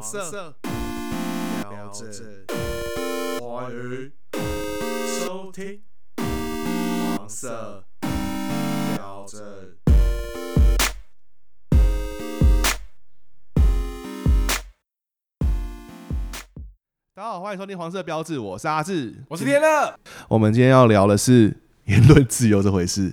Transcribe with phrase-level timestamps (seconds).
[0.00, 0.54] 黄色
[1.68, 2.46] 标志，
[3.42, 4.10] 欢迎
[5.18, 5.82] 收听
[7.18, 7.84] 黄色
[8.96, 9.76] 标志。
[17.14, 19.94] 大家好，欢迎收听黄色标志，我是阿志，我是天乐。
[20.28, 23.12] 我们今天要聊的是言论自由这回事。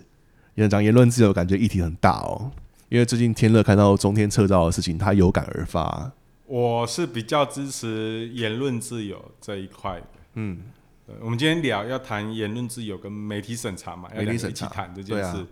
[0.53, 2.49] 院长，言论自由感觉议题很大哦，
[2.87, 6.13] 因为最近天乐看到中天撤照的事情，他有感而发。
[6.47, 10.07] 我是比较支持言论自由这一块的。
[10.35, 10.57] 嗯，
[11.05, 15.45] 对我们今天聊要谈言论自由跟媒体审查嘛，媒体审查谈这件对啊事。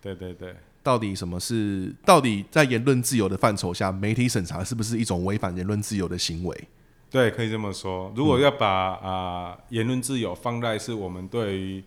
[0.00, 1.92] 对对对，到底什么是？
[2.04, 6.68] 到底在言论自由的范畴下，媒体审查是不是一种违反言论自由的行为？
[7.10, 8.12] 对，可以这么说。
[8.14, 11.82] 如果要把啊、言论自由放在是我们对于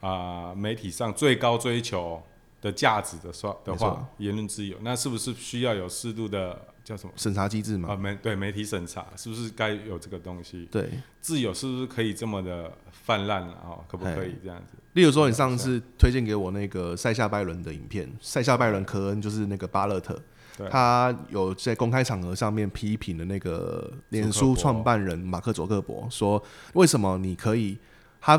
[0.00, 2.22] 啊、媒体上最高追求
[2.60, 8.02] 的价值的说的话，言论自由，那是不是需要有适度的叫什么审查机制嘛啊嘛？
[8.02, 10.68] 媒对媒体审查，是不是该有这个东西？
[10.70, 10.90] 对，
[11.20, 13.84] 自由是不是可以这么的泛滥了、哦？
[13.88, 14.74] 可不可以这样子？
[14.92, 20.20] 例如说，你上次推荐给我那个塞夏拜伦的影片，塞夏拜伦科恩就是那个巴勒特，
[20.68, 26.42] 他有在公开场合上面批评了那个脸书创办人马克·佐克伯，说
[26.74, 27.78] 为什么你可以
[28.20, 28.36] 他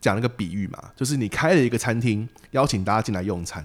[0.00, 3.64] 讲了个比喻嘛，就是你开了一个餐厅，邀请大家进来用餐，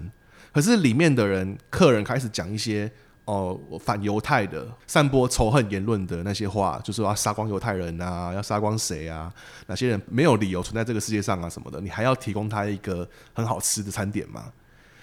[0.53, 2.91] 可是里面的人客人开始讲一些。
[3.25, 9.31] 哦，反犹太的、散播仇恨言论的那些话，就说要杀光犹太人啊，要杀光谁啊？
[9.67, 14.51] 哪些人没有理由存在这个世界上啊什么的，你还要提供他一个很好吃的餐点吗？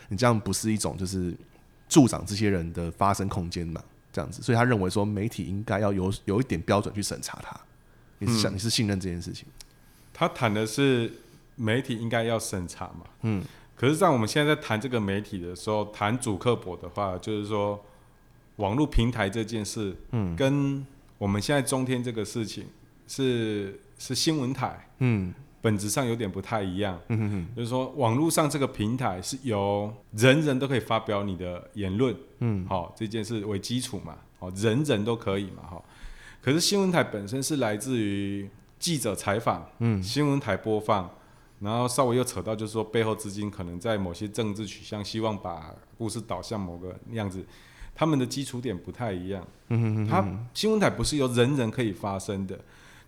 [0.09, 1.33] 你这样不是一种就是
[1.89, 3.81] 助长这些人的发声空间嘛？
[4.12, 7.59] 这样子，所以他认为说媒体应该要有有一点标准去审查他。
[8.19, 9.47] 你是想、你是信任这件事情？
[10.19, 11.12] 他谈的是
[11.55, 13.44] 媒体应该要审查嘛，嗯，
[13.77, 17.80] 可是像我们现在在谈这个媒体的时候，谈主客博的话，就是说
[18.56, 20.84] 网络平台这件事，嗯，跟
[21.19, 22.66] 我们现在中天这个事情
[23.06, 25.32] 是是新闻台，嗯。
[25.60, 35.82] 本质上有点不太一样，嗯哼哼，就是说网络上这个平台是由人人都可以发表你的言论，嗯，好、这件事为基础嘛，哦、人人都可以嘛，哈、
[36.41, 38.48] 可是新闻台本身是来自于
[38.78, 41.11] 记者采访，嗯新闻台播放，
[41.61, 47.44] 然后稍微又扯到就是说背后资金可能在某些政治取向，希望把故事导向某个样子，
[47.94, 49.47] 他们的基础点不太一样。
[49.69, 52.59] 嗯哼哼，它新闻台不是由人人可以发声的，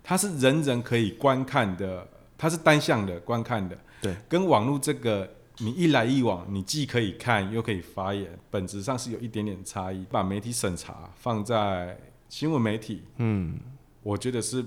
[0.03, 3.79] 它是人人可以观看的，它是单向的观看的。
[4.03, 10.05] 对，跟网络这个你一来一往，你既可以看又可以发言，本质上是有一点点差异。
[10.11, 11.97] 把媒体审查放在
[12.29, 13.59] 新闻媒体，嗯
[14.03, 14.65] 我觉得是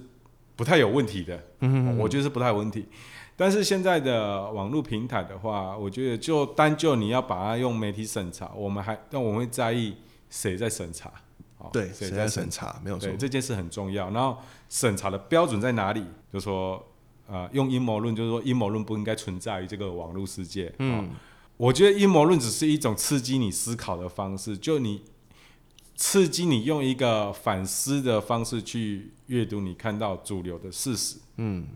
[0.55, 1.43] 不太有问题的。
[1.59, 2.85] 嗯我觉得是不太有问题。
[3.35, 9.95] 但是现在的网络平台的话，我觉得就单就你要把它用媒体审查，我们还但我们会在意
[10.29, 11.11] 谁在审查，
[11.57, 12.79] 哦对，谁谁在审审查？
[12.83, 14.11] 没有错对，，这件事很重要。
[14.11, 14.37] 然后
[14.69, 16.05] 审查的标准在哪里？
[16.31, 16.83] 就说
[17.27, 20.71] 呃，用阴谋论，就是说阴谋论不应该存在于这个网络世界。
[20.77, 21.09] 嗯、嗯
[21.57, 25.01] 我觉得阴谋论只是一种刺激你思考的方式，就你
[25.95, 31.17] 刺激你用一个反思的方式去阅读你看到主流的事实。
[31.37, 31.67] 嗯。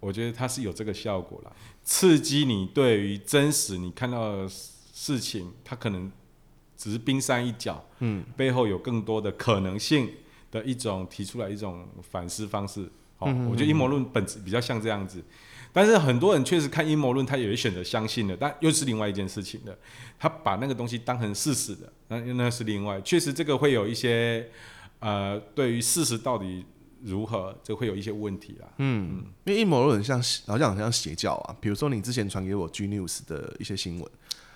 [0.00, 6.12] 我觉得它是有这个效果了，刺激你对于真实你看到的事情，它可能
[6.76, 10.10] 只是冰山一角，嗯，背后有更多的可能性
[10.50, 12.82] 的一种提出来一种反思方式。
[13.18, 13.48] 哦，嗯。
[13.48, 15.24] 我觉得阴谋论本质比较像这样子，
[15.74, 19.76] 但是很多人确实看阴谋论，他也会选择相信的，但又是另外一件事情的，
[20.18, 24.48] 他把那个东西当成事实的，那那是另外，确实这个会有一些
[25.00, 26.64] 呃，对于事实到底
[27.02, 28.68] 如何，这会有一些问题啦。
[28.78, 31.56] 嗯，因为阴谋论很像，好像很像邪教啊。
[31.60, 34.10] 比如说你之前传给我 G News 的一些新闻，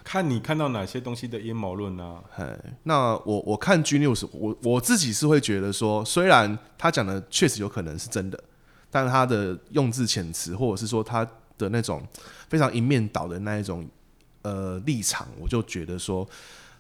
[0.05, 2.23] 看你看到哪些东西的阴谋论呢？
[2.37, 8.43] 哎，那我我看 G News，我我自己是会觉得说，虽然他讲的确实有可能是真的，
[8.91, 11.27] 但他的用字遣词，或者是说他
[11.57, 12.07] 的那种
[12.49, 13.89] 非常一面倒的那一种
[14.43, 16.29] 呃立场，我就觉得说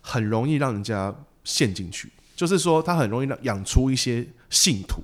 [0.00, 1.14] 很容易让人家
[1.44, 2.10] 陷进去。
[2.36, 5.02] 就是说，他很容易让养出一些信徒，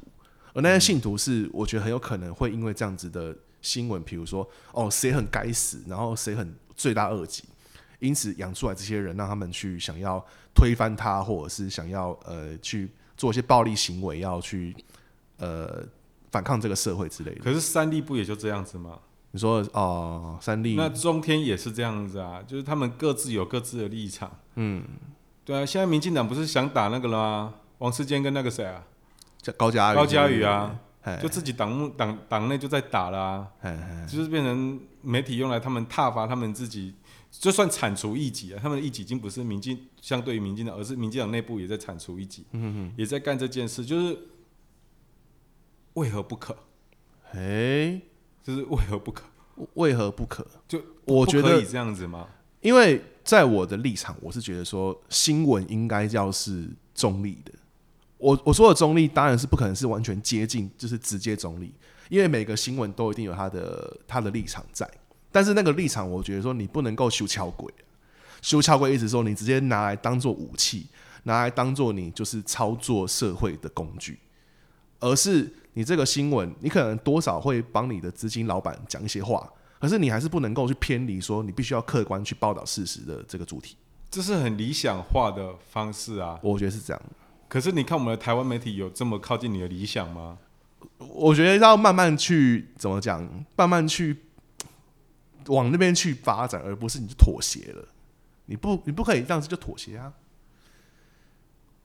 [0.52, 7.42] 而那些信徒是我觉得很有可能会因为这样子的新闻，比如说哦谁很该死，然后谁很罪大恶极，
[7.98, 10.24] 因此养出来这些人，让他们去想要
[10.54, 14.72] 推翻他，或者是想要呃去做一些暴力行为，要去
[15.38, 15.84] 呃
[16.34, 17.40] 反抗这个社会之类的。
[17.40, 18.98] 可是三立不也就这样子吗？
[19.30, 20.74] 你说哦，三立。
[20.74, 24.28] 那中天也是这样子啊，就是他们各自有各自的立场。
[24.56, 24.82] 嗯，
[25.44, 27.54] 对啊，现在民进党不是想打那个了吗？
[27.78, 28.82] 王世坚跟那个谁啊，
[29.40, 29.94] 叫高嘉瑜。
[29.94, 36.94] 高嘉宇啊，哎就自己党目党党内就在打啦、哎哎就是变成媒体用来他们挞伐他们自己
[37.30, 42.92] 就算铲除异己啊，他们的异己已经不是民进相对于民进党，而是民进党内部也在铲除异己，嗯。
[42.96, 44.16] 也在干这件事，就是
[45.94, 46.56] 为何不可？
[47.32, 48.00] 哎，
[48.42, 49.24] 就是为何不可？
[49.74, 50.46] 为何不可？
[50.68, 52.28] 就我觉得不可以这样子吗？
[52.60, 57.52] 因为在我的立场，我是觉得说新闻应该要是中立的。
[58.18, 61.72] 我我说的中立，当然是不可能是完全接近，就是直接中立，
[62.08, 64.88] 因为每个新闻都一定有它的它的立场在。
[65.30, 67.72] 但是那个立场，我觉得说你不能够修桥鬼，
[68.40, 70.86] 修桥鬼意思说你直接拿来当做武器，
[71.24, 74.18] 拿来当做你就是操作社会的工具，
[75.00, 79.48] 而是你这个新闻，你可能多少会帮你的资金老板讲一些话，
[79.80, 83.76] 可是你还是不能够去偏离说你必须要客观去报道事实的这个主题。
[84.10, 86.38] 这是很理想化的方式啊。
[86.42, 87.02] 我觉得是这样。
[87.48, 90.38] 可是你看，我们的台湾媒体有这么靠近你的理想吗？
[90.98, 94.16] 我觉得要慢慢去怎么讲，慢慢去
[95.46, 97.88] 往那边去发展，而不是你就妥协了。
[98.46, 100.12] 你不，你不可以这样子就妥协啊！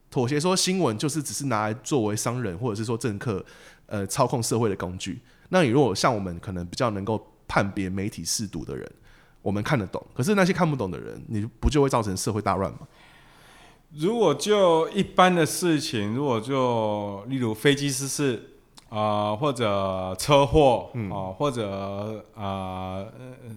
[0.10, 3.46] 妥协说新闻就是只是拿来作为商人或者是说政客
[3.86, 5.20] 呃操控社会的工具。
[5.50, 8.92] 那你如果像我们可能比较能够判别媒体试读的人，
[9.42, 10.06] 我们看得懂。
[10.14, 12.80] 可是那些看不懂的人，你不就会造成社会大乱吗？
[13.96, 18.49] 如果就一般的事情，如果就例如飞机失事
[18.90, 23.06] 啊、或者车祸啊、或者啊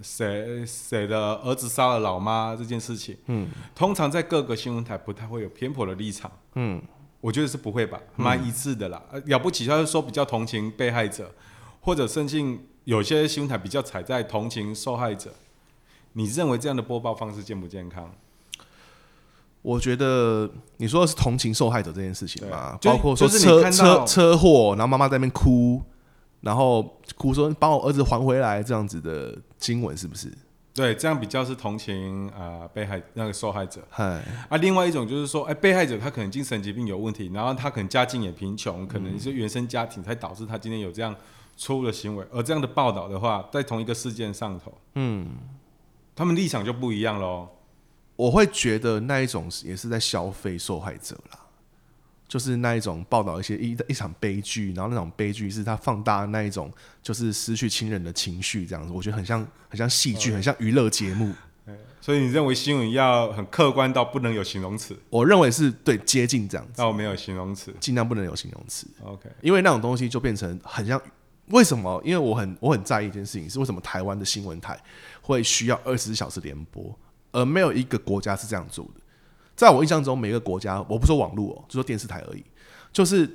[0.02, 6.81] 谁谁的儿子杀了老妈这件事情，嗯，通常在各个新闻台不太会有偏颇的立场，嗯，
[7.20, 9.02] 我觉得是不会吧，蛮一致的啦。
[9.11, 11.32] 呃了不起，他是说比较同情被害者，
[11.81, 12.40] 或者甚至
[12.84, 15.32] 有些新闻台比较踩在同情受害者。
[16.12, 18.12] 你认为这样的播报方式健不健康？
[19.62, 25.81] 我觉得你说的是同情受害者这件事情嘛，对包括说是你车看车车祸，然后妈妈在那边哭，
[26.41, 30.32] 然后哭说把我儿子还回来这样子的经文是不是？
[30.75, 34.05] 对，这样比较是同情啊、呃被害那个受害者嗨，
[34.49, 34.56] 啊。
[34.56, 41.15] 另外一种就是说，哎、被害者他可能精神疾病有问题，然后他可能家境也贫穷，可能是原生家庭才导致他今天有这样
[41.58, 42.26] 错误的行为。
[42.32, 45.29] 而这样的报道的话，在同一个事件上头，嗯，
[46.17, 47.47] 他们立场就不一样喽。
[48.17, 51.38] 我会觉得那一种也是在消费受害者啦，
[52.29, 56.73] 就是那一种报道一些一一场悲剧，然后那种悲剧是他放大那一种
[57.03, 61.32] 就是失去亲人的情绪这样子，我觉得很像很像戏剧，很像娱乐节目。
[62.00, 67.73] 所以你认为新闻要很客观到不能有形容词，我认为是对接近这样子，我没有形容词。
[67.79, 68.88] 尽量不能有形容词。
[69.05, 71.00] OK，因为那种东西就变成很像。
[71.49, 72.00] 为什么？
[72.05, 74.81] 因为我很我很在意一件事情，是为什么台湾的新闻台
[75.20, 76.97] 会需要二十四小时连播，
[77.32, 79.00] 而没有一个国家是这样做的。
[79.56, 82.44] 在我印象中，每个国家，我不说网络哦，就说电视台而已，
[82.93, 83.29] 就是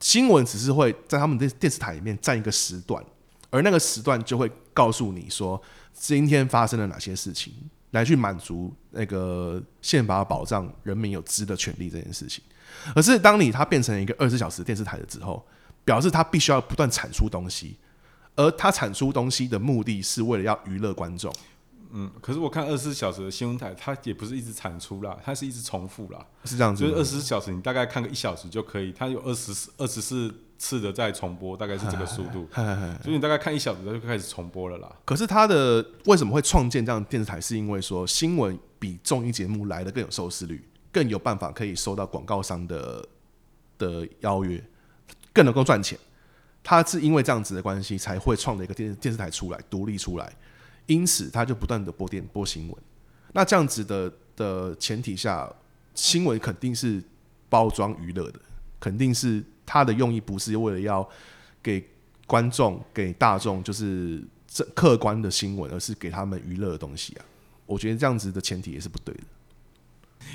[0.00, 3.02] 新闻只是会在他们的电视台里面占一个时段，
[3.50, 5.60] 而那个时段就会告诉你说
[5.94, 7.52] 今天发生了哪些事情，
[7.92, 12.44] 来去满足那个宪法保障人民有知的权利这件事情。
[12.94, 15.44] 可是当你它变成一个二十小时电视台了之后，
[15.84, 17.78] 表示它必须要不断产出东西，
[18.34, 21.32] 而它产出东西的目的是为了要娱乐观众，
[21.98, 26.26] 嗯，可是我看二十四小时的新闻台，它也不是一直产出啦，它是一直重复啦。
[26.44, 26.90] 是这样子吗。
[26.90, 32.46] 就是二十四小时，你大概看个一小时就可以，它有二十四二十四次的在重播，大概是这个速度，
[33.02, 34.92] 所以你大概看一小时它就开始重播了啦。
[35.06, 37.40] 可是它的为什么会创建这样的电视台？
[37.40, 40.62] 是因为说新闻比综艺节目来的更有收视率，
[40.92, 43.02] 更有办法可以收到广告商的
[43.78, 44.62] 的邀约，
[45.32, 45.98] 更能够赚钱。
[46.62, 50.36] 它是因为这样子的关系，才会创了一个电电视台出来，独立出来，
[50.86, 52.76] 因此他就不断的播电播新闻。
[53.32, 55.52] 那这样子的的前提下，
[55.94, 57.02] 新闻肯定是
[57.48, 58.40] 包装娱乐的，
[58.80, 61.06] 肯定是他的用意不是为了要
[61.62, 61.84] 给
[62.26, 67.24] 观众、给大众就是这客观的新闻，而是给他们娱乐的东西啊。
[67.66, 69.20] 我觉得这样子的前提也是不对的。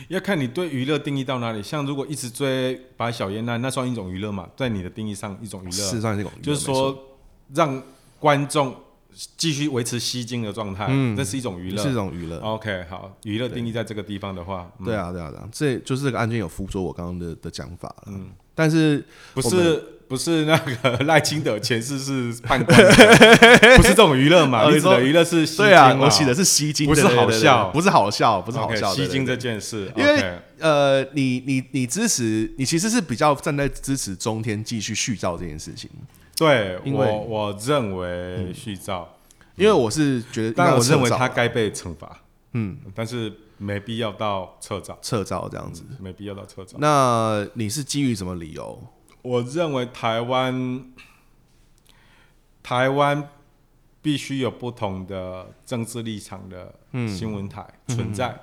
[0.08, 1.62] 要看你对娱乐定义到哪里。
[1.62, 6.98] 像如果一直追白小燕那那算一种娱乐嘛，在你的定义上一种娱乐，事实上这种娱乐就是说
[7.54, 7.82] 让
[8.20, 8.76] 观众
[9.38, 11.94] 继续维持吸睛的状态，嗯这是一种娱乐是一。
[11.94, 12.38] 种娱乐。
[12.40, 18.04] OK，好，娱乐定义在这个地方的话，嗯对啊，对啊，对啊，这就是这个案件有辅佐我刚刚的的讲法了。
[18.08, 19.04] 嗯，但是
[19.34, 22.78] 不是不是那个赖清德前世是判官，
[23.78, 24.70] 不是这种娱乐嘛？
[24.70, 35.90] 你说的娱乐是吸对啊，我写的是吸睛，不是好笑不是好笑，不是好笑，对吸睛这件事，因为呃，你你你支持，你其实是比较站在支持中天继续续照这件事情，
[36.42, 39.16] 对因为我我认为续照，
[39.56, 42.20] 因为我是觉得，但我认为他他该被惩罚，
[42.54, 42.80] 嗯。
[42.96, 45.84] 但是没必要到撤照，撤照这样子。
[46.00, 46.78] 没必要到撤照。
[46.80, 48.82] 那你是基于什么理由？
[49.22, 50.92] 我认为台湾
[52.64, 53.30] 台湾
[54.02, 56.74] 必须有不同的政治立场的
[57.08, 58.36] 新闻台存在，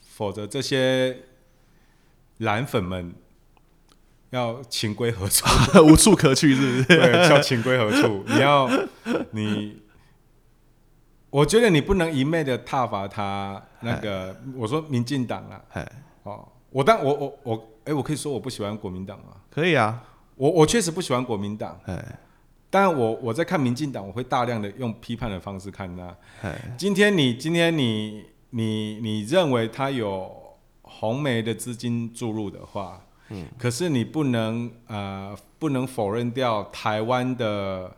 [0.00, 1.22] 否则这些
[2.36, 3.14] 蓝粉们
[4.30, 5.44] 要情归何处？
[5.86, 6.84] 无处可去，是不是？
[6.98, 8.24] 对，要情归何处？
[8.28, 8.68] 你要
[9.30, 9.80] 你，
[11.30, 14.36] 我觉得你不能一昧的挞伐他那个。
[14.56, 15.86] 我说民进党啊，
[16.24, 19.36] 哦，我当我我我，哎，我可以说我不喜欢国民党吗？
[19.50, 20.02] 可以啊，
[20.34, 22.18] 我我确实不喜欢国民党，哎。
[22.68, 26.14] 但我我在看民进党，我会大量的用批判的方式看他。
[26.76, 30.30] 今天你今天你你你认为他有
[30.82, 37.96] 红梅的资金注入的话，嗯，可是你不能呃不能否认掉台湾的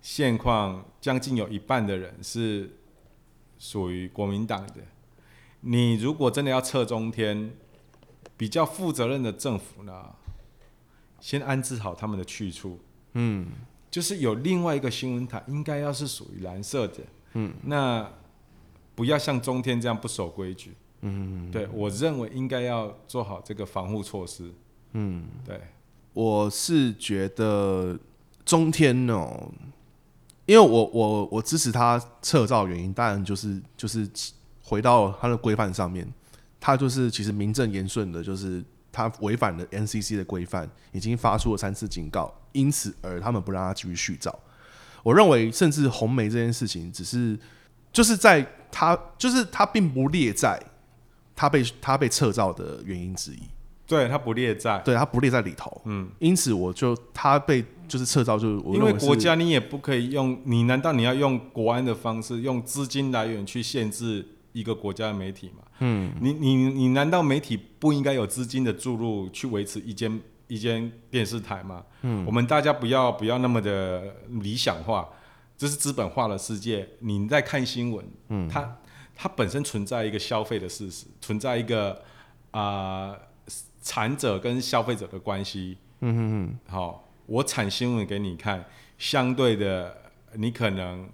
[0.00, 2.70] 现况，将近有一半的人是
[3.58, 4.74] 属于国民党的。
[5.60, 7.52] 你如果真的要测中天，
[8.36, 10.14] 比较负责任的政府呢，
[11.20, 12.78] 先安置好他们的去处，
[13.14, 13.48] 嗯。
[13.90, 16.98] 就是有另外一个新闻台，应该要是属于蓝色的，
[17.32, 18.06] 嗯，那
[18.94, 24.52] 不要像中天这样不守规矩，嗯，对我认为应该要做好这个防护措施，
[24.92, 25.60] 嗯，对，
[26.12, 27.98] 我是觉得
[28.44, 29.50] 中天哦，
[30.46, 34.08] 因为我我我支持他撤照原因，当然就是就是
[34.62, 36.06] 回到他的规范上面，
[36.58, 38.64] 他就是其实名正言顺的，就是。
[38.90, 44.36] 他违反了 NCC 的规范，已经发出了三次警告，因此而他们不让他继续续照。
[45.04, 47.38] 我认为，甚至红梅这件事情，只是
[47.92, 50.60] 就是在他就是他并不列在
[51.38, 53.38] 他被他被撤照的原因之一。
[53.86, 55.80] 对他不列在，对他不列在里头。
[55.84, 64.26] 嗯，因此我就他被就是撤照，就是因为国家你也不可以用，你难道你要用国安的方式，用资金来源去限制？
[64.52, 71.84] 一个国家的媒体吗，嗯，你你你难道媒体不应该有资金的注入去维持一间一间电视台吗？
[72.02, 75.06] 嗯，我们大家不要不要那么的理想化，
[75.56, 76.88] 这是资本化的世界。
[77.00, 78.76] 你在看新闻，嗯，它
[79.20, 82.00] 它本身存在一个消费的事实，存在一个
[82.52, 83.14] 啊
[83.82, 85.76] 产者跟消费者的关系。
[86.00, 88.64] 嗯嗯嗯，好，我产新闻给你看，
[88.96, 89.94] 相对的，
[90.34, 91.08] 你可能。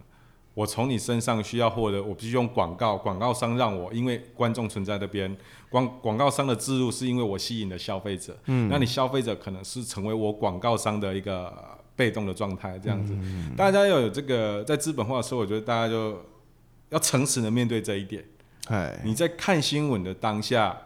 [0.57, 5.37] 我从你身上需要获得，我必须用广告，广告商让我，因为观众存在那边，
[5.69, 11.53] 广广告商的植入是因为我吸引了消费者，嗯，那你消费者可能是成为我广告商的一个
[11.97, 16.25] 被动的状态，这样子，嗯大家要有这个在资本化的时候，我觉得大家就
[16.95, 18.25] 要诚实的面对这一点，
[18.69, 20.81] 哎，你在看新闻的当下，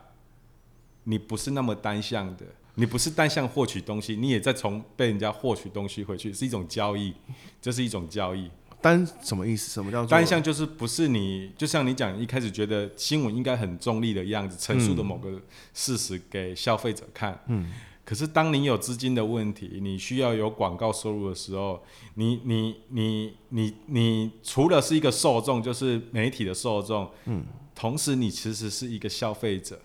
[1.05, 2.47] 你不是那么单向的，
[2.77, 7.13] 你不是单向获取东西，你也在从被人家获取东西回去，是一种交易，
[7.61, 8.51] 这是一种交易。
[8.81, 9.71] 单什么意思？
[9.71, 10.43] 什么叫单向？
[10.43, 15.39] 就是不是你，就像你讲一开始觉得新闻应该很中立的样子，陈述的某个
[15.75, 17.39] 事实给消费者看。
[17.49, 17.71] 嗯。
[18.09, 21.79] 可是当你有资金的问题，你需要有广告收入的时候，
[22.15, 27.07] 你你你你你除了是一个受众，就是媒体的受众。
[27.27, 27.45] 嗯。
[27.75, 29.79] 同时，你其实是一个消费者。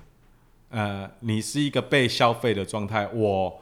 [0.69, 3.05] 呃，你是一个被消费的状态。
[3.13, 3.59] 我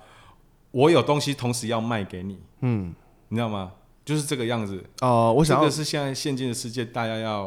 [0.70, 2.38] 我有东西，同时要卖给你。
[2.60, 2.94] 嗯。
[3.30, 3.72] 你知道吗？
[4.06, 7.46] 就是这个样子哦，我想这个是现在现今的世界，大家要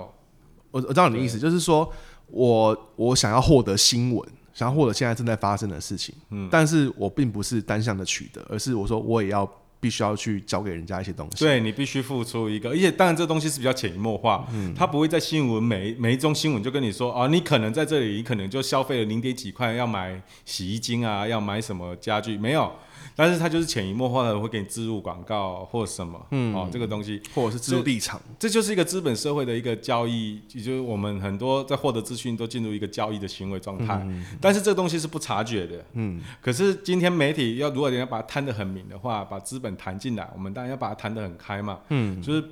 [0.72, 1.88] 我我知道你的意思，就是说
[2.26, 9.44] 我我想要获得新闻，想要获得现在正在发生的事情，嗯，但是我并不是单向的取得，而是我说我也要
[9.80, 22.72] 必须要去交给人家一些东西，对你必须付出一个，而且当然这东西是比较潜移默化，嗯，他不会在新闻每每一宗新闻就跟你说啊，你可能在这里，你可能就消费了零点几块要买洗衣精啊，要买什么家具，没有。
[23.16, 34.06] 但是它就是潜移默化的会给你植入广告或什么，嗯哦，这个东西，或者是植入立场，这就是一个资本社会的一个交易，也就是我们很多在获得资讯都进入一个交易的行为状态。
[34.40, 36.20] 但是这个东西是不察觉的，嗯。
[36.40, 42.20] 可是今天媒体要如果人家把它摊得很明的话，把资本谈进来，我们当然要把它谈得很开嘛，嗯。
[42.22, 42.42] 就是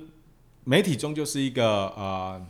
[0.63, 2.45] 媒体终究是一个呃。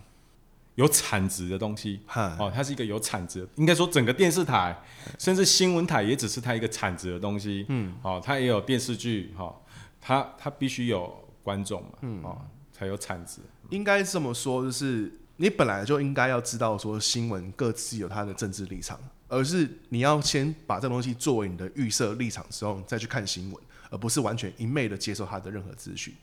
[0.76, 2.00] 有产值的东西，
[2.40, 4.76] 哦，它是一个有产值，应该说整个电视台，
[5.20, 9.56] 甚至新闻台也只是它一个产值的东西，嗯，哦，它也有电视剧，哈，
[10.02, 13.40] 它它必须有观众嘛，嗯，哦，才有产值。
[13.70, 26.16] 应该这么说，就是你本来就应该要知道说新闻各自有它的政治立场，而是你要先把这东西作为你的预设立场之后，再去看新闻，而不是完全一昧的接受它的任何资讯，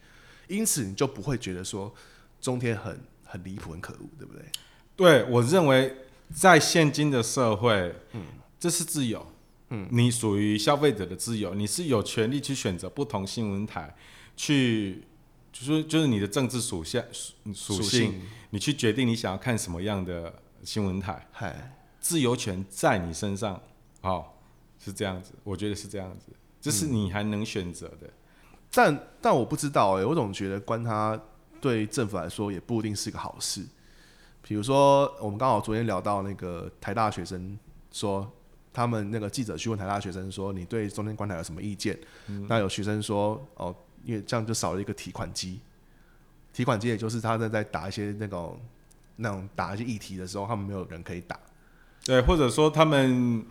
[0.49, 1.95] 因此你就不会觉得说
[2.40, 2.99] 中天很。
[3.30, 4.44] 很离谱，很可恶，对不对？
[4.96, 5.96] 对我认为，
[6.34, 8.22] 在现今的社会，嗯，
[8.58, 9.25] 这是自由，
[9.68, 13.96] 嗯，你属于消费者的自由，你是有权利去选择不同新闻台，
[14.37, 15.04] 去
[15.52, 17.02] 就是就是你的政治属性
[17.54, 18.20] 属性，
[18.50, 20.34] 你去决定你想要看什么样的
[20.64, 23.62] 新闻台，嗨，自由权在你身上，
[24.02, 24.26] 哦，
[24.78, 26.26] 是这样子，我觉得是这样子，
[26.60, 28.10] 这是你还能选择的，
[28.72, 31.18] 但但我不知道哎，我总觉得关他。
[31.61, 33.64] 对政府来说也不一定是个好事。
[34.43, 37.59] 比如说，我们刚好昨天聊到那个台大学生
[37.93, 38.29] 说，
[38.73, 41.99] 他们那个记者去问台大学生说，你对中间观台有什么意见？
[42.49, 43.75] 那有学生说，哦，
[44.05, 45.61] 因为这样就少了一个提款机。
[46.52, 48.59] 提款机也就是他在在打一些那种
[49.17, 51.38] 那种打一些议题的时候，他们没有人可以打。
[52.05, 53.45] 对，或者说他们，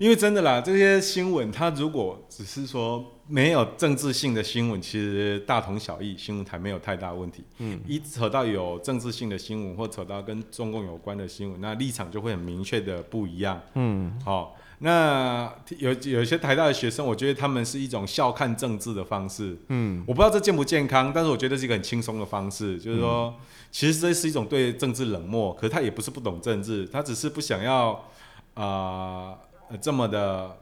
[0.00, 7.44] 因为真的啦，这些新闻，它如果只是说没有政治性的新闻，其实大同小异，新闻台没有太大问题。
[7.58, 13.60] 嗯，一扯到有政治性的新闻，或扯到跟中共有关的新闻，那立场就会很明确的不一样。
[13.74, 19.56] 嗯，好，那有有一些台大的学生，我觉得他们是一种笑看政治的方式。
[19.68, 23.34] 嗯，我不知道这健不健康，但是我觉得是一个很轻松的方式，就是说。
[23.70, 28.08] 其实这是一种对政治冷漠，可是他也不是不懂政治，他只是不想要
[28.54, 29.36] 啊
[29.78, 30.58] 这么的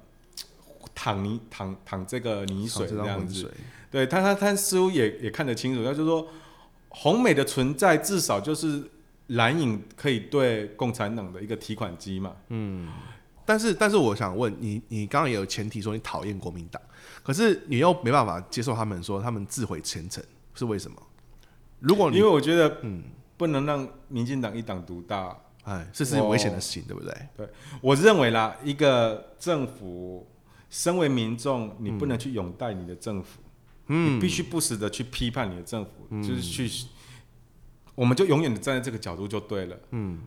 [0.95, 3.53] 淌泥淌淌这个泥水这样子。
[3.91, 6.27] 对他他他似乎也也看得清楚，他就说
[6.89, 8.83] 红美的存在至少就是
[9.29, 12.35] 蓝影可以对共产党的一个提款机嘛。
[12.49, 12.89] 嗯，
[13.45, 16.81] 但是但是我想问你，你刚刚也有前提说你讨厌国民党，
[17.23, 20.97] 可是你又没办法接受他们说他们自毁前程，是为什么？
[21.81, 23.03] 如果因为我觉得，嗯，
[23.37, 27.15] 不能让民进党一党独大，哎，这是危险的事情，对不对？
[27.37, 27.49] 对，
[27.81, 30.27] 我认为啦，一个政府，
[30.69, 33.41] 身为民众，你不能去拥戴你的政府，
[33.87, 36.87] 嗯，你必须不时的去批判你的政府，就是去，
[37.95, 40.21] 我们就永远的站在这个角度就对了，嗯。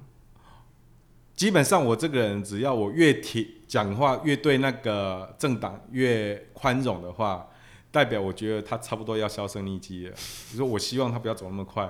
[1.36, 7.46] 基本上，我这个人只要我越提讲话越对那个政党越宽容的话。
[7.95, 10.13] 代表我觉得他差不多要销声匿迹了。
[10.51, 11.89] 你说我希望他不要走那么快。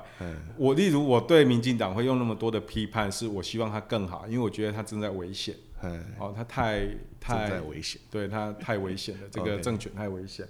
[0.55, 5.55] 我例如我对民进党会用那么多的批判，是我希望他更好，因为我觉得他正在危险。
[6.19, 6.87] 哦，他太
[7.19, 10.47] 太危险，对他太危险了，这个政权太危险。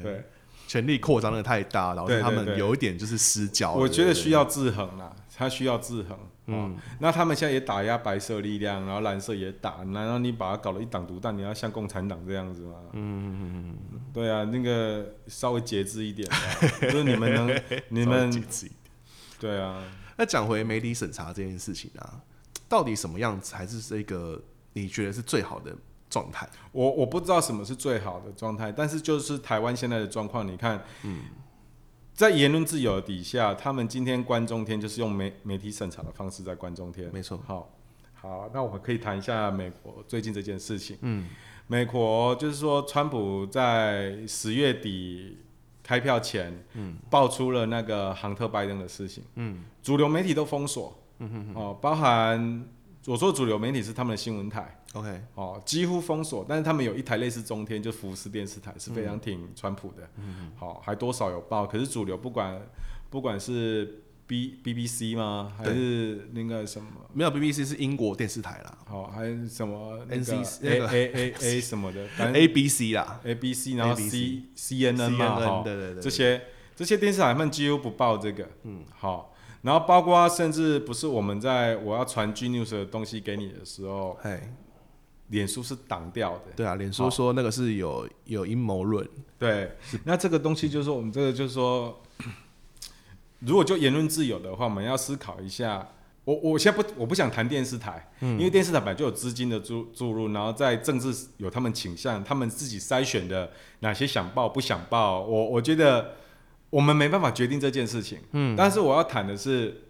[0.00, 0.22] 对，
[0.68, 3.72] 权力扩张的太大，然后他们有一点就是失焦。
[3.72, 6.16] 我觉得需要制衡啦，他需要制衡。
[6.46, 12.74] 嗯，那他们现在也打压白色力量，然后蓝色也打，难道你把它搞了一党独大，你要像共产党这样子吗？
[12.92, 16.28] 嗯嗯嗯嗯对啊，那个稍微节制一点，
[16.82, 18.78] 就是你们能，你们节制一点。
[19.40, 19.82] 对啊，
[20.16, 22.20] 那讲回媒体审查这件事情啊，
[22.68, 24.38] 到底什么样子才是这个
[24.74, 25.74] 你觉得是最好的
[26.10, 26.46] 状态？
[26.72, 31.22] 我我不知道什么是最好的状态，但是就是台湾现在的状况，你看，嗯。
[32.14, 37.10] 在言论自由底下，他们今天关中天就是用媒媒体审查的方式在关中天。
[37.12, 37.42] 没错。
[37.44, 37.68] 好，
[38.14, 40.96] 好，那我们可以谈一下美国最近这件事情。
[41.00, 41.26] 嗯，
[41.66, 45.38] 美国就是说，川普在十月底
[45.82, 49.24] 开票前，嗯，爆出了那个杭特拜登的事情。
[49.34, 50.96] 嗯，主流媒体都封锁。
[51.18, 51.60] 嗯哼哼。
[51.60, 52.64] 哦，包含
[53.06, 54.80] 我说主流媒体是他们的新闻台。
[54.94, 62.62] OK，哦，几乎封锁，但是他们有一台类似中天，就福斯电视台是非常挺川普的，嗯，好，还多少有报，可是主流不管，
[63.10, 71.60] 不管是 B B B C 吗，还是那个什么，没有 B B C 是英国电视台啦，好，还是什么 N C A A A A
[71.60, 76.40] 什么的，A B C 啦，A B C，然后 C C N N 嘛，对对对，这些
[76.76, 79.33] 这些电视台他们几乎不报这个，嗯，好，
[79.64, 84.54] 然后包括甚至不是我们在我要传 G News 的东西给你的时候，哎。
[85.28, 89.74] 脸书是挡掉的，对啊，脸书说那个是有有阴谋论，对，
[90.04, 91.98] 那这个东西就是说，我们这个就是说，
[93.40, 95.88] 如果就言论自由的话，我们要思考一下。
[96.24, 103.50] 我我现在不我不想谈电视台，因为电视台本来就有资金的注注入，然后在政治有他们倾向，他们自己筛选的
[103.80, 106.16] 哪些想报不想报，我我觉得
[106.74, 108.18] 我们没办法决定这件事情。
[108.32, 109.80] 嗯，但是我要谈的是。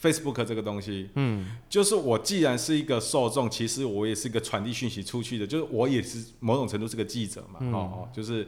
[0.00, 8.46] Facebook 这个东西，嗯，就是我既然是一个受众，其实我也是一个传递讯息出去的，就是我也是某种程度是个记者嘛，哦哦，就是，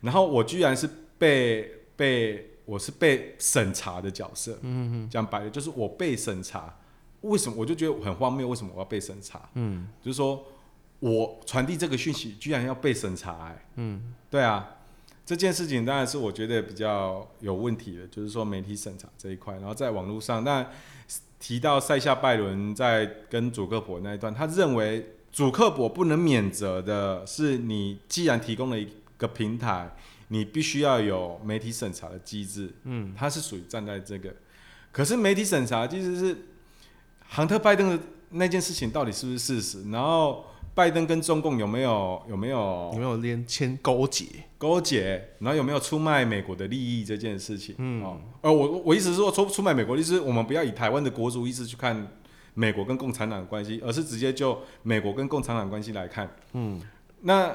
[0.00, 6.72] 然后我居然是被被我是被审查的角色，嗯嗯讲白了就是我被审查，
[7.22, 8.46] 为什么我就觉得很荒谬？
[8.46, 9.50] 为什么我要被审查？
[9.54, 10.46] 嗯，就是说
[11.00, 14.76] 我传递这个讯息居然要被审查，哎，嗯，对啊。
[15.24, 19.54] 这件事情当然是我觉得比较有问题的，就是说媒体审查这一块。
[19.54, 20.68] 然后在网络上，那
[21.38, 29.94] 提到塞夏拜伦在跟主克伯那一段，他认为主克伯不能免责的是，你既然提供了一个平台，
[30.28, 32.74] 你必须要有媒体审查的机制。
[32.82, 34.34] 嗯，他是属于站在这个。
[34.90, 36.36] 可是媒体审查其实是
[37.28, 37.98] 杭特拜登的
[38.30, 39.88] 那件事情到底是不是事实？
[39.90, 40.46] 然后。
[40.74, 45.22] 拜登跟中共有没有有没有有没有连签勾结勾结？
[45.38, 47.74] 然后有没有出卖美国的利益这件事情？
[47.78, 52.08] 嗯，哦，呃，我我意思是说出出卖美国意思，我们不要以台湾的国族意识去看
[52.54, 56.30] 美国跟共产党的关系，而是直接就美国跟共产党关系来看。
[56.52, 56.80] 嗯，
[57.20, 57.54] 那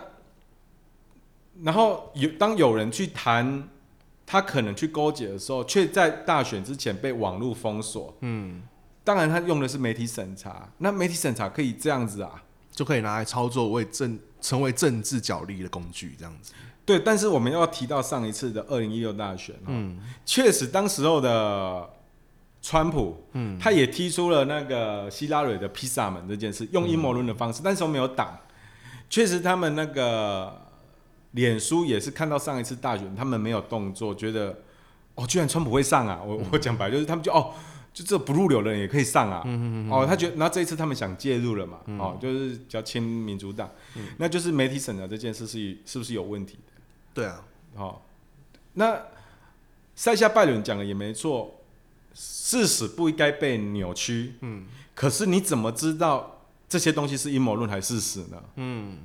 [1.64, 3.68] 然后有当有人去谈
[4.26, 8.16] 他可能去勾结的时候，却在大选之前被网络封锁。
[8.22, 8.62] 嗯，
[9.04, 12.44] 当然他用的是媒体审查，那媒体审查可以这样子啊，
[12.78, 16.54] 就可以拿来操作为政成为政治角力的工具，这样子。
[16.86, 21.90] 对，但是我们要提到上一次的二零一六大选，嗯，确实当时候的
[22.62, 28.38] 川普，嗯，他也提出了那个希拉蕊的披萨门这件事，用阴谋论的方式，但是没有挡。
[29.10, 30.62] 确实，他们那个
[31.32, 34.56] 脸书也是看到上一次大选，他们没有动作，觉得
[35.16, 36.22] 哦，居然川普会上啊！
[36.24, 37.54] 我 我讲白就是他们就哦，
[37.98, 39.42] 就这不入流的人也可以上啊！
[39.90, 41.80] 哦，他觉得，然后这一次他们想介入了嘛？
[41.98, 43.68] 哦，就是比较亲民主党，
[44.18, 46.60] 那就是媒体审查这件事是是不是有问题？
[47.12, 47.44] 对啊，
[47.76, 48.00] 哦，
[48.74, 49.02] 那
[49.96, 51.60] 塞下拜伦讲的也没错，
[52.14, 54.36] 事实不应该被扭曲。
[54.42, 58.44] 嗯，可是你怎么知道这些东西是阴谋论还是事实呢？
[58.58, 59.00] 嗯，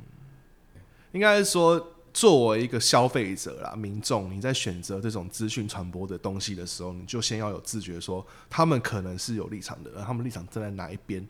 [1.13, 11.27] 应该是说，作为一个消费者啦，民众，你在选择这种资讯传播的东西的时候，你就先要有自觉，说他们可能是有立场的，而他们立场站在哪一边，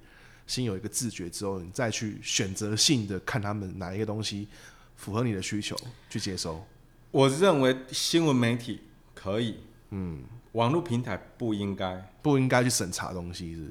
[0.46, 4.48] 先有一个自觉之后，你再去选择性的看他们哪一个东西
[4.96, 5.76] 符合你的需求
[6.10, 6.64] 去接收。
[7.12, 8.80] 我认为新闻媒体
[9.14, 9.58] 可以，
[9.90, 13.62] 嗯，网络平台不应该，不应该去审查东西，是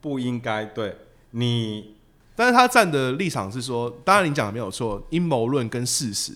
[0.00, 0.64] 不应该。
[0.66, 0.96] 对
[1.30, 1.94] 你，
[2.34, 6.32] 但是他站的立场是说，当然你讲的没有错，阴谋论跟事实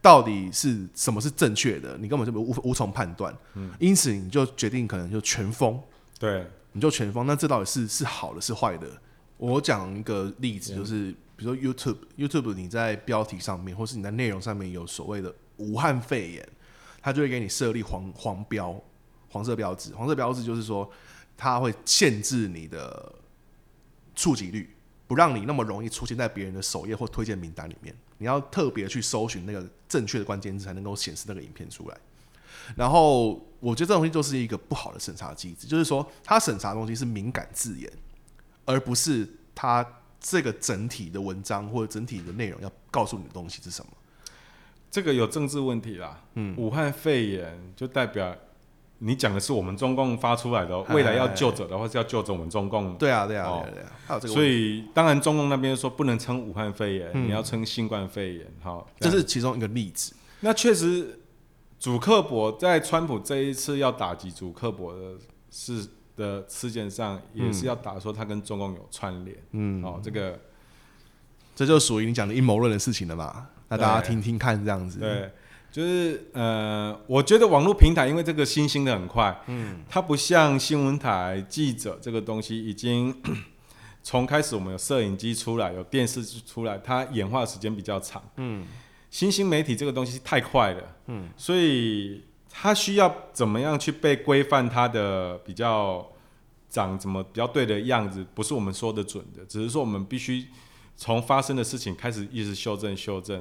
[0.00, 5.80] 到底是什么是正确的，你根本就无无从判断，嗯，因此你就决定可能就全封，
[6.18, 8.86] 对，你就全封，那这到底是是好的是坏的？
[9.36, 15.34] 我讲一个例子，就是比如说 YouTube，YouTube 你在标题上面，或是你在内容上面有所谓的。
[15.58, 16.48] 武汉肺炎，
[17.02, 18.80] 它就会给你设立黄黄标、
[19.28, 19.92] 黄色标志。
[19.92, 20.88] 黄色标志就是说，
[21.36, 23.12] 它会限制你的
[24.14, 24.70] 触及率，
[25.08, 27.92] 不让你那么容易出现在别人的首页或推荐名单里面。
[28.18, 31.96] 你要特别去搜寻那个正确的关键字，才能够显示那个影片出来。
[32.76, 37.90] 然后，我觉得这东西就是一个不好的审查机制，就是说，它审查东西是敏感字眼，
[38.66, 39.84] 而不是它
[40.20, 43.90] 这个整体的文章或者整体的内容要告诉你的东西是什么。
[44.90, 46.22] 这个有政治问题啦。
[46.34, 48.36] 嗯，武汉肺炎就代表
[48.98, 52.94] 你讲的是我们中共发出来的，未来要救者的话是要救着我们中共。
[52.96, 54.18] 对啊，对啊，对啊。
[54.20, 58.46] 所以当然中共那边说不能称武汉肺炎，你要称新冠肺炎。
[58.60, 60.14] 好，这是其中一个例子。
[60.40, 61.20] 那确实，
[61.78, 65.14] 主克伯在川普这一次要打击主克伯的
[65.50, 69.36] 事的事件上，也是要打说他跟中共有串联。
[69.52, 70.38] 嗯，哦，这个
[71.54, 73.46] 这就属于你讲的阴谋论的事情了嘛。
[73.68, 74.98] 那大家听听看，这样子。
[74.98, 75.30] 对，
[75.78, 83.14] 就是呃，我觉得网络平台因为这个新兴的很快，嗯，它不像新闻台记者这个东西，已经
[84.02, 88.66] 从开始我们有摄影机出来，有电视出来，它演化的时间比较长，嗯，
[89.08, 96.04] 新兴媒体这个东西太快了，嗯，所以它需要怎么样去被规范，它的比较
[96.68, 100.48] 长怎么比较对的样子，不是我们说的准的，只是说我们必须
[100.96, 103.40] 从发生的事情开始一直修正修正。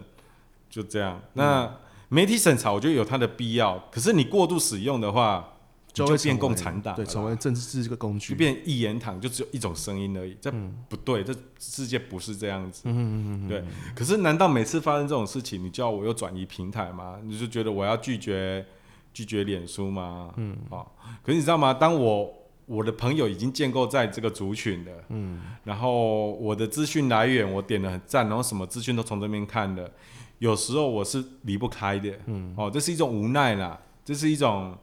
[0.69, 1.77] 就这样，那
[2.09, 5.53] 媒体审查我觉得有它的必要，可是你过度使用的话，
[5.91, 10.51] 就会变共产党，对，成为政治这个工具，就变一言堂，就只有一种声音而已，这
[10.87, 13.63] 不对，这世界不是这样子，嗯嗯嗯对。
[13.95, 17.17] 可是难道每次发生这种事情，你叫我又转移平台吗？
[17.23, 18.65] 你就觉得我要拒绝
[19.11, 20.31] 拒绝脸书吗？
[20.37, 20.85] 嗯，啊，
[21.23, 21.73] 可是你知道吗？
[21.73, 22.31] 当我
[22.67, 29.91] 我的朋友已经建构在这个族群的，嗯，然后我的资讯来源我点了很赞，然后什么资讯都从这边看的。
[30.39, 34.77] 有时候我是离不开的，嗯，哦，这是一种无奈啦，这是一种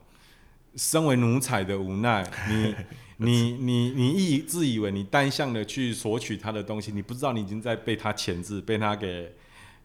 [0.75, 2.29] 身为奴才的无奈。
[2.49, 2.75] 你
[3.19, 9.33] 你你你一自以为你单向的去索取他的东西，你不知道你已经在被他钳制，被他给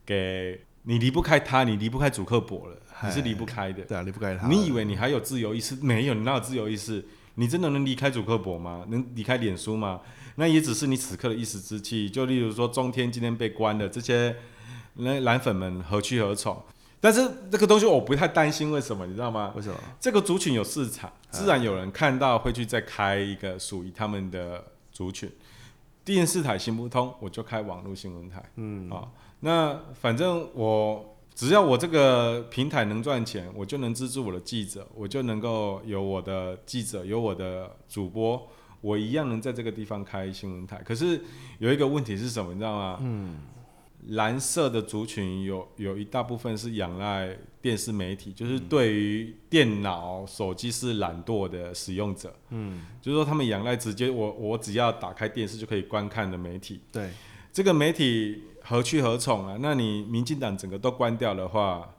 [0.03, 4.47] 给你离不开他，你离不开主克伯了，你是离不开的，对啊，离不开他。
[4.47, 5.75] 你以为你还有自由意识？
[5.75, 7.05] 没有，你哪有自由意识？
[7.35, 8.83] 你真的能离开主克伯吗？
[8.89, 10.01] 能离开脸书吗？
[10.37, 12.09] 那也只是你此刻的一时之气。
[12.09, 14.35] 就例如说，中天今天被关了，这些。
[14.99, 16.61] 那蓝粉们何去何从？
[17.01, 19.05] 但是这个东西我不太担心，为什么？
[19.05, 19.53] 你知道吗？
[19.55, 19.79] 为什么？
[20.01, 25.31] 这个族群有市场，自然有人看到会去再开一个属于他们的族群。
[26.03, 28.43] 电视台行不通，我就开网络新闻台。
[28.55, 29.07] 嗯，啊，
[29.39, 38.45] 那反正我只要我这个平台能赚钱，我就能资助我的记者，我就能够有我的记者，有我的主播，
[38.81, 40.81] 我一样能在这个地方开新闻台。
[40.83, 41.21] 可是
[41.59, 42.51] 有一个问题是什么？
[42.51, 42.97] 你知道吗？
[43.01, 43.37] 嗯。
[44.07, 52.33] 蓝色的族群有有一大部分是仰赖电视媒体，就是对于电脑、手机是懒惰的使用者。
[52.49, 56.81] 嗯，就是说他们仰赖直接我我只要打开电视就可以观看的媒体。
[56.91, 57.11] 对，
[57.51, 59.57] 这个媒体何去何从啊？
[59.59, 61.95] 那你民进党整个都关掉的话，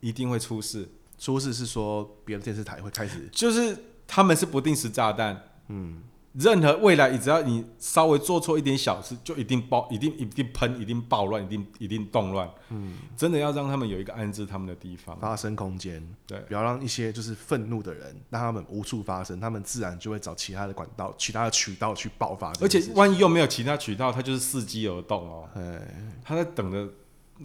[0.00, 0.88] 一定会出事。
[1.18, 6.02] 出事是说别的电视台会开始就是他们是不定时炸弹，嗯，
[6.32, 22.80] 任何未来只要你稍微做错一点小事，就一定爆，一定一定喷，一定暴乱，一定一定动乱，嗯，真的要让他们有一个安置他们的地方，发生空间，对，不要让一些就是愤怒的人让他们无处发生，他们自然就会找其他的管道、其他的渠道去爆发而且。
[22.94, 26.88] 万一又没有其他渠道，他就是伺机而动哦，哎，他在等着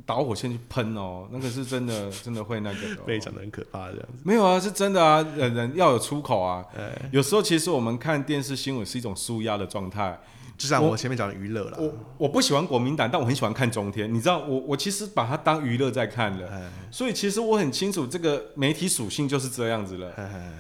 [0.06, 4.22] 导火线去喷哦，那个是真的， 真的会那个非常的很可怕这样子。
[4.24, 6.66] 没有啊，是真的啊，人人要有出口啊。
[6.78, 10.20] 哎，有时候其实我们看电视新闻是一种舒压的状态。
[10.58, 14.14] 就像我前面讲的娱乐啦，我我不喜欢国民党，但我很喜欢看中天。
[14.14, 20.14] 你知道，我我其实把它当娱乐在看了，哎所以其实我很清楚这个媒体属性就是这样子了。
[20.16, 20.54] 哎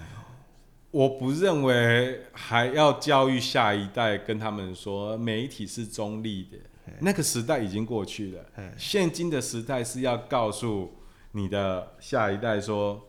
[0.91, 6.57] 我不认为还要教育下一代，跟他们说媒体是中立的，
[6.99, 8.73] 那个时代已经过去了哎。
[8.77, 10.93] 现今的时代是要告诉
[11.31, 13.01] 你的下一代说，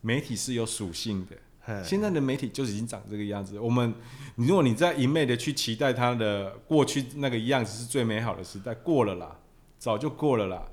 [0.00, 1.36] 媒体是有属性的。
[1.66, 3.58] 哎，现在的媒体就已经长这个样子。
[3.58, 3.94] 我们，
[4.36, 9.38] 如果你在一昧的去期待它的过去那个样子是最美好的时代，过了啦，
[9.78, 10.66] 早就过了啦。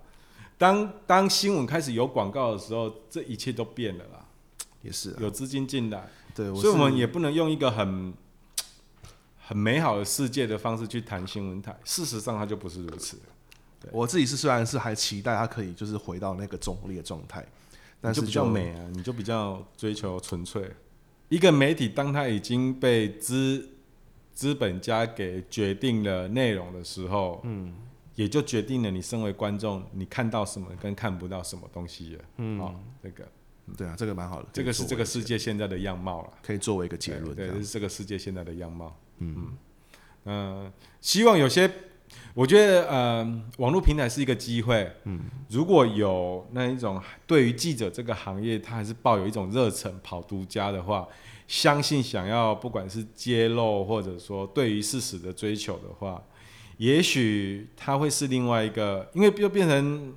[0.57, 4.25] 当当新闻开始有广告的时候，这一切都变了啦，
[4.81, 8.13] 也是啊，有资金进来，对，所以我们也不能用一个很
[9.47, 11.75] 很美好的世界的方式去谈新闻台。
[11.83, 13.17] 事实上，它就不是如此。
[13.91, 17.45] 我自己是虽然是还期待它可以就是回到那个中立的状态，
[18.01, 20.71] 但你就是比较美啊，你就比较追求纯粹。
[21.29, 23.69] 一个媒体，当它已经被资
[24.33, 27.75] 资本家给决定了内容的时候，嗯，
[28.15, 32.23] 也就决定了你身为观众，你看到什么跟看不到什么东西了。
[32.37, 33.27] 嗯，哦，这个
[33.77, 36.33] 对啊，这个蛮好的，这个是这个世界现在的样貌了。
[36.41, 38.95] 可以作为一个结论，对，是这个世界现在的样貌。
[39.19, 39.57] 嗯
[40.25, 41.71] 嗯，希望有些，
[42.33, 44.91] 我觉得呃，网络平台是一个机会。
[45.03, 51.07] 嗯，如果有那一种对于记者这个行业，他还是抱有一种热忱跑独家的话，
[51.47, 56.23] 相信想要不管是揭露或者说对于事实的追求的话，
[56.77, 60.15] 也许他会是另外一个，因为又变成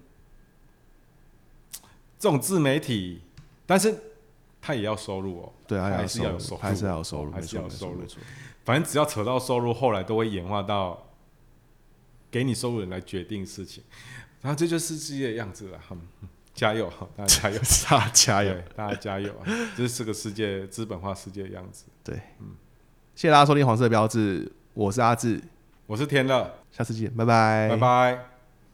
[2.18, 3.20] 这种自媒体，
[3.66, 3.94] 但是
[4.60, 5.52] 他也要收入哦。
[5.66, 8.02] 对啊，还要是要有收入还是要有收入，还是要有收入
[8.68, 11.06] 反正只要扯到收入，后来都会演化到
[12.30, 13.82] 给你收入人来决定事情，
[14.42, 15.80] 然后这就是世界的样子了。
[15.90, 15.98] 嗯，
[16.52, 18.54] 加油哈，大家加油，大家加 油！
[18.76, 19.44] 大家加油啊！
[19.74, 21.86] 这是这个世界资本化世界的样子。
[22.04, 22.48] 对，嗯，
[23.14, 25.40] 谢谢大家收听黄色标志，我是阿志，
[25.86, 28.37] 我是天乐，下次见，拜拜，拜拜。